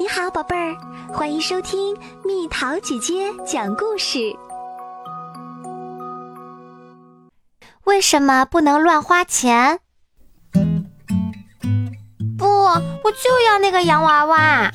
[0.00, 0.76] 你好，宝贝儿，
[1.12, 4.32] 欢迎收听蜜桃姐姐讲故事。
[7.82, 9.80] 为什么不能乱花钱？
[12.38, 14.70] 不，我就要那个洋娃娃！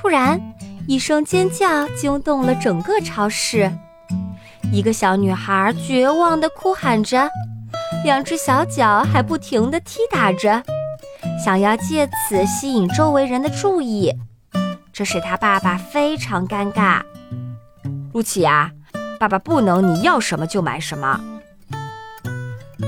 [0.00, 0.40] 突然，
[0.88, 3.70] 一声尖叫惊动了整个超市。
[4.72, 7.28] 一个小女孩绝望地哭喊着，
[8.02, 10.62] 两只小脚还不停地踢打着。
[11.42, 14.12] 想要借此吸引周围人的注意，
[14.92, 17.02] 这使他爸爸非常尴尬。
[18.12, 18.72] 露琪亚，
[19.20, 21.20] 爸爸不能你要什么就买什么。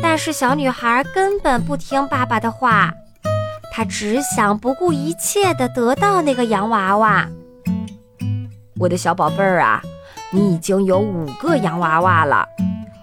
[0.02, 2.92] 但是小女孩根本不听爸爸的话，
[3.72, 7.28] 她只想不顾一切地得到那个洋娃娃。
[8.80, 9.82] 我的小宝贝儿啊，
[10.30, 12.46] 你已经有五个洋娃娃了，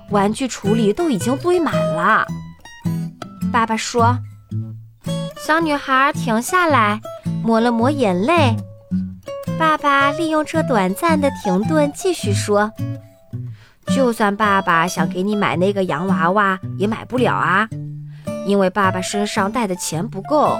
[0.09, 2.25] 玩具橱里都已经堆满了。
[3.53, 4.17] 爸爸说。
[5.45, 6.99] 小女孩停下来，
[7.43, 8.55] 抹了抹眼泪。
[9.59, 12.71] 爸爸利用这短暂的停顿，继续说
[13.93, 17.69] ：“就算爸爸想给你买那个洋娃娃，也买不了啊，
[18.47, 20.57] 因为爸爸身上带的钱不够。”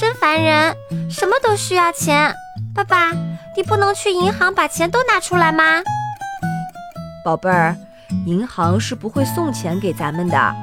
[0.00, 0.74] 真烦人，
[1.10, 2.34] 什么都需要钱。
[2.74, 3.12] 爸爸，
[3.54, 5.62] 你不能去银行把钱都拿出来吗？
[7.22, 7.76] 宝贝儿，
[8.24, 10.54] 银行是不会送钱给咱们的。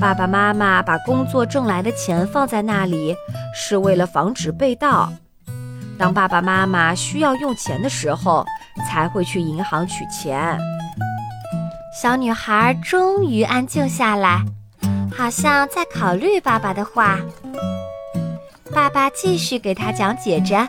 [0.00, 3.16] 爸爸妈妈把工作挣来的钱放在那里，
[3.52, 5.12] 是为了防止被盗。
[5.98, 8.46] 当爸爸妈妈需要用钱的时候，
[8.88, 10.56] 才会去银行取钱。
[12.00, 14.40] 小女孩终于安静下来，
[15.12, 17.18] 好像在考虑爸爸的话。
[18.72, 20.68] 爸爸继续给她讲解着：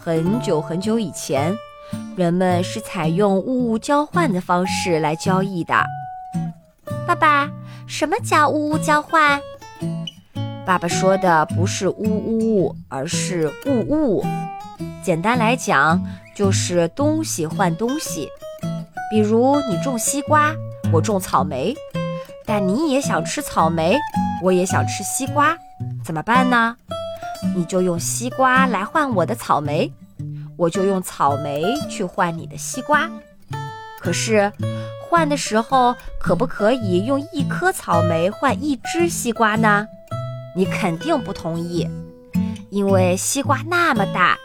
[0.00, 1.56] 很久很久以前，
[2.16, 5.74] 人们是采用物物交换的方式来交易的。
[7.06, 7.48] 爸爸。
[7.86, 9.40] 什么叫物物交换？
[10.66, 14.24] 爸爸说的不是呜呜，而是物物。
[15.02, 16.02] 简单来讲，
[16.34, 18.28] 就是东西换东西。
[19.08, 20.52] 比如你种西瓜，
[20.92, 21.74] 我种草莓，
[22.44, 23.96] 但你也想吃草莓，
[24.42, 25.56] 我也想吃西瓜，
[26.04, 26.76] 怎么办呢？
[27.54, 29.92] 你就用西瓜来换我的草莓，
[30.56, 33.08] 我就用草莓去换你的西瓜。
[34.00, 34.52] 可是。
[35.08, 39.86] 换的时候可不可以用一颗草莓换一只西瓜呢？
[40.54, 41.88] 你肯定不同意，
[42.70, 44.36] 因为西瓜那么大，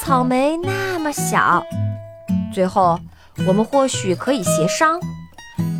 [0.00, 1.62] 草莓那么小。
[2.52, 2.98] 最后，
[3.46, 5.00] 我们或许可以协商，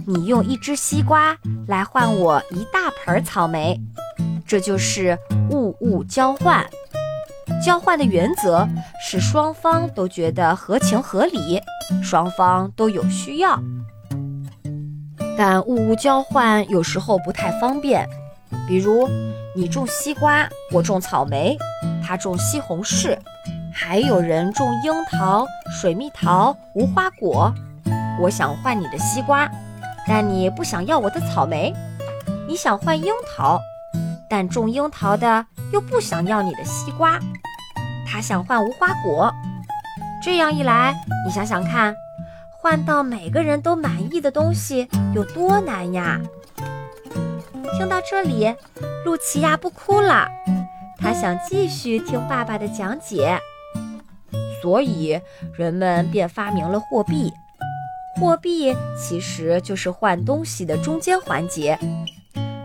[0.06, 3.81] 你用一只西瓜来换我一大盆草莓，
[4.47, 5.19] 这就是
[5.50, 6.65] 物物交换。
[7.65, 8.69] 交换的原则
[9.00, 11.60] 是双方都觉得合情合理，
[12.03, 13.59] 双方都有需要。
[15.38, 18.04] 但物物交换有时候不太方便，
[18.66, 19.09] 比如
[19.54, 21.56] 你种西瓜，我种草莓，
[22.04, 23.16] 他种西红柿，
[23.72, 27.54] 还有人种樱桃、水蜜桃、无花果。
[28.21, 29.48] 我想换你的西瓜，
[30.09, 31.72] 但你不想要我的草莓；
[32.48, 33.60] 你想换樱桃，
[34.28, 37.16] 但种樱桃的又不想要你的西瓜，
[38.04, 39.32] 他想换无花果。
[40.21, 40.93] 这样一来，
[41.25, 41.94] 你想想看。
[42.60, 46.20] 换到每个人都满意的东西有多难呀！
[47.76, 48.52] 听到这里，
[49.04, 50.28] 露琪亚不哭了，
[50.98, 53.38] 她想继续听爸爸的讲解。
[54.60, 55.20] 所以
[55.56, 57.32] 人们便发明了货币。
[58.16, 61.78] 货币其实就是换东西的中间环节。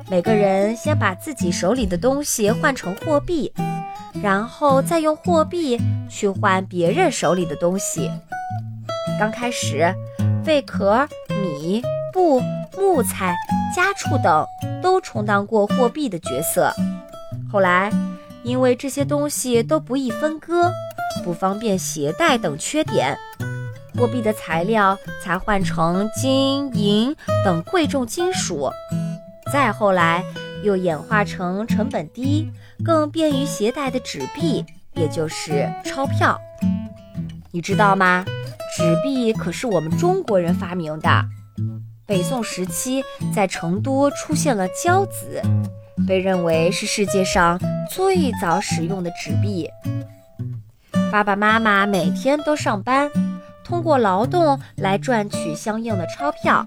[0.10, 3.54] 每个人先把自己手里的东西换成货币，
[4.24, 8.10] 然后再用货币去换别人手里的东西。
[9.20, 9.94] 刚开始，
[10.44, 11.82] 贝壳、米、
[12.12, 12.42] 布、
[12.78, 13.36] 木材、
[13.76, 14.46] 家畜等
[14.82, 16.74] 都充当过货币的角色。
[17.52, 17.92] 后来，
[18.44, 20.72] 因为这些东西都不易分割、
[21.24, 23.18] 不方便携带等缺点，
[23.98, 28.70] 货币的材料才换成金银等贵重金属。
[29.52, 30.24] 再后来，
[30.64, 32.52] 又演化成成本低、
[32.84, 36.40] 更便于携带的纸币，也就是钞票。
[37.52, 38.26] 你知道吗？
[38.76, 41.10] 纸币可是我们中国人发明的。
[42.08, 43.04] 北宋时期，
[43.34, 45.40] 在成都出现了交子，
[46.08, 49.70] 被认为是世界上最早使用的纸币。
[51.12, 53.12] 爸爸妈妈每天都上班，
[53.64, 56.66] 通过劳动来赚取相应的钞票，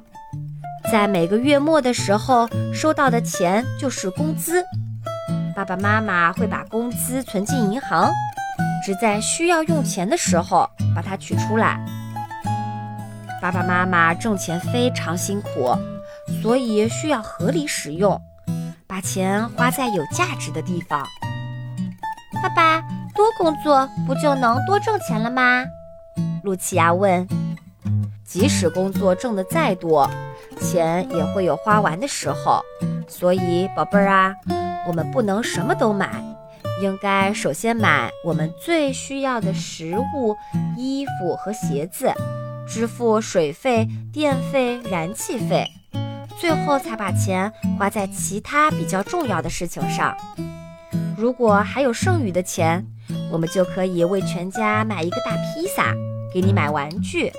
[0.92, 4.64] 在每个月末的时候收到的钱就是工资。
[5.56, 8.08] 爸爸妈妈会把工资存进银行。
[8.86, 11.76] 只在需要用钱的时候把它取出来。
[13.42, 15.76] 爸爸妈妈挣钱非常辛苦，
[16.40, 18.16] 所以需要合理使用，
[18.86, 21.04] 把钱花在有价值的地方。
[22.40, 22.80] 爸爸，
[23.12, 25.64] 多工作不就能多挣钱了吗？
[26.44, 27.26] 露琪亚问。
[28.24, 30.08] 即使工作挣得再多，
[30.60, 32.62] 钱也会有花完的时候。
[33.08, 34.32] 所以，宝贝儿啊，
[34.86, 36.08] 我们不能什么都买，
[36.80, 40.36] 应该首先买我们最需要的食物、
[40.76, 42.12] 衣服和鞋子，
[42.68, 45.66] 支付水费、电费、燃气费，
[46.38, 50.14] 最后才把钱花在其他比较重要的事情上。
[51.16, 52.84] 如果还有剩余的钱，
[53.32, 55.94] 我们就可以为全家买一个大披萨，
[56.34, 57.32] 给你买玩具，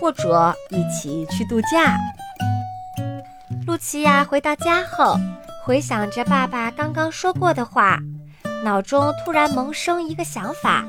[0.00, 1.98] 或者一起去度假。
[3.66, 5.16] 露琪亚回到家后，
[5.66, 7.98] 回想着爸爸刚刚说过的话，
[8.64, 10.84] 脑中突然萌生一个想法：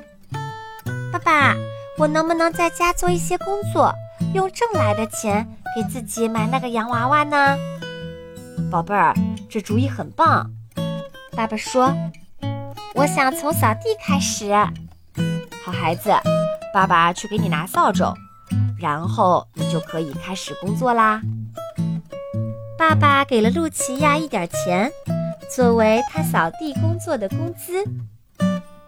[1.12, 1.56] 爸爸，
[1.98, 3.94] 我能不能在家做一些工作，
[4.34, 7.58] 用挣来的钱给自己买那个洋娃娃呢？
[8.72, 9.14] 宝贝儿，
[9.50, 10.50] 这主意很棒。
[11.36, 11.94] 爸爸说
[12.96, 14.52] ：“我想从扫地开始。”
[15.64, 16.12] 好孩子，
[16.74, 18.14] 爸爸去给你拿扫帚，
[18.80, 21.22] 然后你就可以开始工作啦。
[22.78, 24.92] 爸爸给了露琪亚一点钱，
[25.50, 27.84] 作为他扫地工作的工资。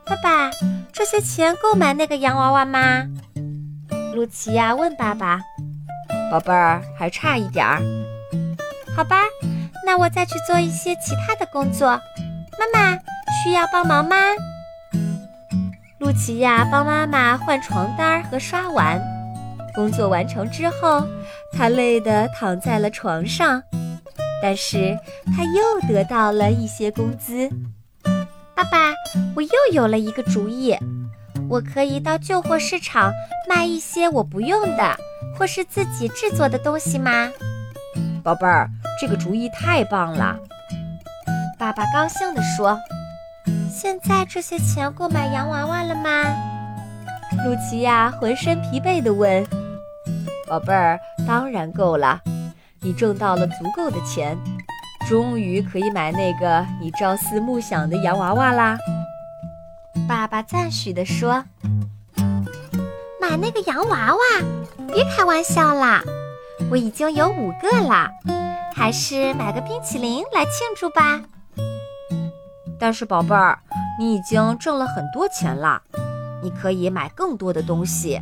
[0.05, 0.51] 爸爸，
[0.91, 3.07] 这些钱够买那个洋娃娃吗？
[4.13, 5.39] 露琪亚问爸爸。
[6.29, 7.81] 宝贝儿，还差一点儿。
[8.95, 9.23] 好吧，
[9.85, 11.99] 那我再去做一些其他的工作。
[12.59, 12.95] 妈妈
[13.43, 14.15] 需要帮忙吗？
[15.97, 19.01] 露琪亚帮妈妈换床单和刷碗。
[19.73, 21.07] 工作完成之后，
[21.51, 23.63] 她累得躺在了床上。
[24.41, 24.97] 但是
[25.35, 27.49] 他又得到了一些工资。
[28.55, 28.93] 爸爸，
[29.35, 30.75] 我又有了一个主意，
[31.49, 33.11] 我可以到旧货市场
[33.47, 34.95] 卖一些我不用的
[35.37, 37.29] 或是自己制作的东西吗？
[38.23, 40.37] 宝贝儿，这个主意太棒了！
[41.57, 42.79] 爸爸高兴地说
[43.71, 46.23] ：“现在这些钱够买洋娃娃了吗？”
[47.45, 49.45] 露琪亚浑身疲惫地问
[50.47, 52.21] ：“宝贝儿，当然够了。”
[52.83, 54.35] 你挣到了足够的钱，
[55.07, 58.75] 终于可以买那个你朝思暮想的洋娃娃啦！
[60.07, 61.45] 爸爸赞许地说
[63.21, 64.19] ：“买那个洋娃娃？
[64.87, 66.01] 别开玩笑啦！
[66.71, 68.09] 我已经有五个了，
[68.73, 71.21] 还是买个冰淇淋来庆祝吧。”
[72.79, 73.59] 但是宝贝儿，
[73.99, 75.79] 你已经挣了很多钱了，
[76.41, 78.19] 你可以买更多的东西。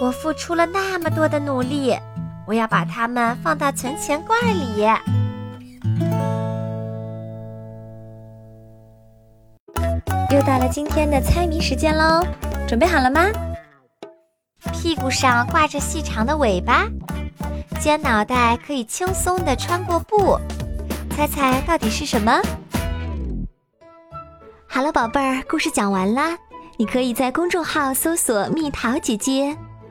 [0.00, 1.94] 我付出了那么多的努力。
[2.46, 4.86] 我要把它们放到存钱罐里。
[10.30, 12.24] 又到了今天的猜谜时间喽，
[12.66, 13.26] 准备好了吗？
[14.72, 16.86] 屁股上挂着细长的尾巴，
[17.78, 20.38] 尖脑袋可以轻松地穿过布，
[21.10, 22.40] 猜猜到底是什么？
[24.66, 26.36] 好了，宝贝儿，故事讲完啦。
[26.78, 29.56] 你可以在公众号搜索“蜜桃姐姐”。